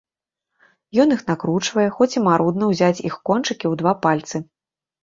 [1.03, 4.47] Ён іх накручвае, хоць і марудна ўзяць іх кончыкі ў два пальцы.